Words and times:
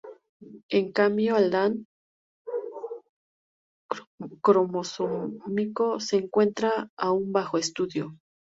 En 0.71 0.91
cambio 0.91 1.35
al 1.35 1.53
Adán 1.53 1.85
cromosómico 4.41 5.99
se 5.99 6.15
encuentra 6.17 6.89
aún 6.97 7.31
bajo 7.31 7.59
estudio. 7.59 8.17